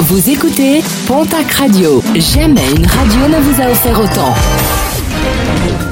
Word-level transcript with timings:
Vous 0.00 0.28
écoutez 0.28 0.82
Pontac 1.06 1.50
Radio. 1.52 2.02
Jamais 2.14 2.68
une 2.76 2.86
radio 2.86 3.28
ne 3.28 3.40
vous 3.40 3.62
a 3.62 3.70
offert 3.70 3.98
autant. 3.98 4.34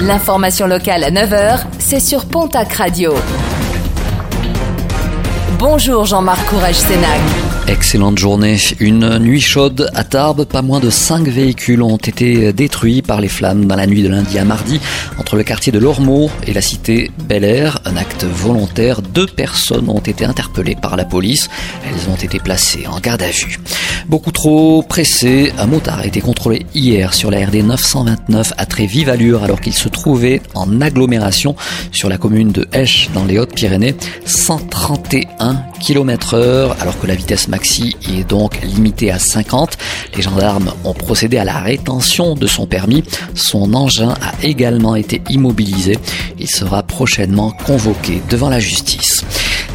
L'information 0.00 0.66
locale 0.66 1.04
à 1.04 1.10
9h, 1.10 1.60
c'est 1.78 2.00
sur 2.00 2.26
Pontac 2.26 2.72
Radio. 2.72 3.14
Bonjour 5.58 6.04
Jean-Marc 6.04 6.44
Courage 6.46 6.74
Sénac. 6.74 7.20
Excellente 7.68 8.18
journée. 8.18 8.58
Une 8.80 9.18
nuit 9.20 9.40
chaude 9.40 9.88
à 9.94 10.02
Tarbes. 10.02 10.44
Pas 10.44 10.62
moins 10.62 10.80
de 10.80 10.90
5 10.90 11.28
véhicules 11.28 11.80
ont 11.80 11.96
été 11.96 12.52
détruits 12.52 13.02
par 13.02 13.20
les 13.20 13.28
flammes 13.28 13.66
dans 13.66 13.76
la 13.76 13.86
nuit 13.86 14.02
de 14.02 14.08
lundi 14.08 14.36
à 14.38 14.44
mardi 14.44 14.80
entre 15.18 15.36
le 15.36 15.44
quartier 15.44 15.70
de 15.70 15.78
Lormeau 15.78 16.28
et 16.46 16.52
la 16.52 16.60
cité 16.60 17.12
Bel 17.28 17.44
Air. 17.44 17.78
Un 17.84 17.96
acte 17.96 18.24
volontaire. 18.24 19.00
Deux 19.00 19.26
personnes 19.28 19.88
ont 19.88 20.00
été 20.00 20.24
interpellées 20.24 20.74
par 20.74 20.96
la 20.96 21.04
police. 21.04 21.48
Elles 21.86 22.10
ont 22.10 22.16
été 22.16 22.40
placées 22.40 22.86
en 22.88 22.98
garde 22.98 23.22
à 23.22 23.30
vue. 23.30 23.60
Beaucoup 24.08 24.32
trop 24.32 24.82
pressé, 24.82 25.52
un 25.58 25.66
motard 25.66 26.00
a 26.00 26.06
été 26.06 26.20
contrôlé 26.20 26.66
hier 26.74 27.14
sur 27.14 27.30
la 27.30 27.46
RD 27.46 27.64
929 27.64 28.52
à 28.56 28.66
très 28.66 28.86
vive 28.86 29.08
allure 29.08 29.44
alors 29.44 29.60
qu'il 29.60 29.72
se 29.72 29.88
trouvait 29.88 30.42
en 30.54 30.80
agglomération 30.80 31.54
sur 31.92 32.08
la 32.08 32.18
commune 32.18 32.50
de 32.50 32.66
Esch 32.72 33.10
dans 33.14 33.24
les 33.24 33.38
Hautes-Pyrénées. 33.38 33.94
131 34.26 35.64
km 35.80 36.34
heure 36.34 36.76
alors 36.80 36.98
que 36.98 37.06
la 37.06 37.14
vitesse 37.14 37.48
maxi 37.48 37.96
est 38.08 38.28
donc 38.28 38.60
limitée 38.62 39.10
à 39.10 39.18
50. 39.18 39.78
Les 40.16 40.22
gendarmes 40.22 40.72
ont 40.84 40.94
procédé 40.94 41.38
à 41.38 41.44
la 41.44 41.60
rétention 41.60 42.34
de 42.34 42.46
son 42.46 42.66
permis. 42.66 43.04
Son 43.34 43.72
engin 43.72 44.14
a 44.20 44.32
également 44.42 44.96
été 44.96 45.22
immobilisé. 45.30 45.96
Il 46.38 46.48
sera 46.48 46.82
prochainement 46.82 47.52
convoqué 47.64 48.20
devant 48.28 48.48
la 48.48 48.60
justice. 48.60 49.24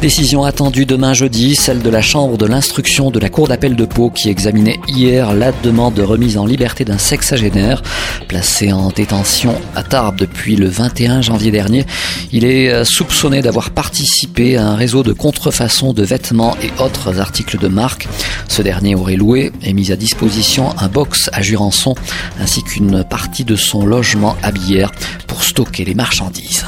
Décision 0.00 0.44
attendue 0.44 0.86
demain 0.86 1.12
jeudi, 1.12 1.56
celle 1.56 1.82
de 1.82 1.90
la 1.90 2.02
Chambre 2.02 2.38
de 2.38 2.46
l'instruction 2.46 3.10
de 3.10 3.18
la 3.18 3.28
Cour 3.28 3.48
d'appel 3.48 3.74
de 3.74 3.84
Pau 3.84 4.10
qui 4.10 4.28
examinait 4.28 4.78
hier 4.86 5.34
la 5.34 5.50
demande 5.50 5.94
de 5.94 6.02
remise 6.02 6.38
en 6.38 6.46
liberté 6.46 6.84
d'un 6.84 6.98
sexagénaire 6.98 7.82
placé 8.28 8.72
en 8.72 8.90
détention 8.90 9.56
à 9.74 9.82
Tarbes 9.82 10.16
depuis 10.16 10.54
le 10.54 10.68
21 10.68 11.20
janvier 11.20 11.50
dernier. 11.50 11.84
Il 12.30 12.44
est 12.44 12.70
euh, 12.70 12.84
soupçonné 12.84 13.42
d'avoir 13.42 13.70
participé 13.70 14.56
à 14.56 14.68
un 14.68 14.76
réseau 14.76 15.02
de 15.02 15.12
contrefaçon 15.12 15.92
de 15.92 16.04
vêtements 16.04 16.56
et 16.62 16.70
autres 16.80 17.18
articles 17.18 17.58
de 17.58 17.66
marque. 17.66 18.06
Ce 18.46 18.62
dernier 18.62 18.94
aurait 18.94 19.16
loué 19.16 19.50
et 19.64 19.72
mis 19.72 19.90
à 19.90 19.96
disposition 19.96 20.72
un 20.78 20.86
box 20.86 21.28
à 21.32 21.42
Jurançon 21.42 21.96
ainsi 22.40 22.62
qu'une 22.62 23.02
partie 23.02 23.44
de 23.44 23.56
son 23.56 23.84
logement 23.84 24.36
à 24.44 24.52
Bière 24.52 24.92
pour 25.26 25.42
stocker 25.42 25.84
les 25.84 25.94
marchandises. 25.94 26.66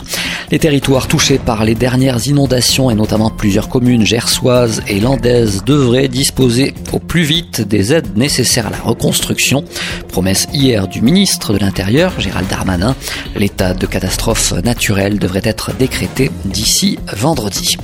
Les 0.50 0.58
territoires 0.58 1.06
touchés 1.06 1.38
par 1.38 1.64
les 1.64 1.76
dernières 1.76 2.26
inondations 2.26 2.90
et 2.90 2.96
plusieurs 3.28 3.68
communes 3.68 4.06
gersoises 4.06 4.82
et 4.88 5.00
landaises 5.00 5.62
devraient 5.64 6.08
disposer 6.08 6.72
au 6.92 6.98
plus 6.98 7.22
vite 7.22 7.60
des 7.60 7.92
aides 7.92 8.16
nécessaires 8.16 8.68
à 8.68 8.70
la 8.70 8.78
reconstruction. 8.78 9.64
Promesse 10.08 10.48
hier 10.54 10.88
du 10.88 11.02
ministre 11.02 11.52
de 11.52 11.58
l'Intérieur, 11.58 12.18
Gérald 12.18 12.48
Darmanin. 12.48 12.96
L'état 13.36 13.74
de 13.74 13.86
catastrophe 13.86 14.52
naturelle 14.64 15.18
devrait 15.18 15.42
être 15.44 15.74
décrété 15.76 16.30
d'ici 16.46 16.98
vendredi. 17.12 17.76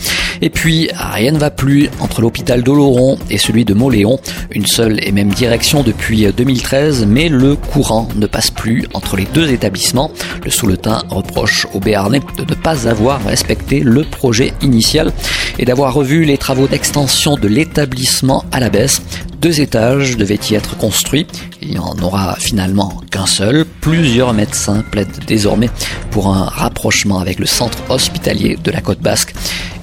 Et 0.43 0.51
puis, 0.51 0.89
rien 0.95 1.33
ne 1.33 1.39
va 1.39 1.51
plus 1.51 1.89
entre 2.01 2.21
l'hôpital 2.21 2.63
d'Oloron 2.63 3.19
et 3.31 3.39
celui 3.39 3.65
de 3.65 3.75
Moléon. 3.75 4.19
Une 4.51 4.67
seule 4.67 4.99
et 5.07 5.13
même 5.13 5.31
direction 5.31 5.83
depuis 5.83 6.27
2013, 6.33 7.07
mais 7.07 7.29
le 7.29 7.57
courant 7.57 8.09
ne 8.17 8.27
passe 8.27 8.51
plus 8.51 8.87
entre 8.95 9.17
les 9.17 9.27
deux 9.33 9.51
établissements. 9.51 10.11
Le 10.45 10.51
Souletin 10.51 11.03
reproche 11.09 11.67
au 11.75 11.81
Béarnais 11.81 12.21
de 12.39 12.43
ne 12.43 12.55
pas 12.55 12.89
avoir 12.89 13.25
respecté 13.25 13.81
le 13.81 14.03
projet 14.05 14.53
initial 14.63 15.13
et 15.59 15.65
d'avoir 15.65 15.95
revu 15.95 16.25
les 16.25 16.39
travaux 16.39 16.67
d'extension 16.67 17.37
de 17.37 17.49
l'établissement 17.49 18.45
à 18.53 18.61
la 18.61 18.71
baisse. 18.71 19.03
Deux 19.41 19.61
étages 19.61 20.17
devaient 20.17 20.41
y 20.51 20.55
être 20.55 20.77
construits. 20.77 21.27
Il 21.61 21.71
n'y 21.71 21.79
en 21.79 21.97
aura 22.03 22.37
finalement 22.39 23.01
qu'un 23.11 23.27
seul. 23.27 23.65
Plusieurs 23.81 24.33
médecins 24.33 24.83
plaident 24.91 25.25
désormais 25.27 25.71
pour 26.11 26.35
un 26.35 26.45
rapprochement 26.45 27.19
avec 27.19 27.39
le 27.39 27.47
centre 27.47 27.79
hospitalier 27.89 28.57
de 28.63 28.71
la 28.71 28.81
côte 28.81 29.01
basque 29.01 29.35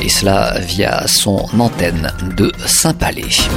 et 0.04 0.10
cela 0.10 0.60
via 0.60 1.08
son 1.08 1.48
antenne 1.58 2.12
de 2.36 2.52
Saint-Palais. 2.66 3.48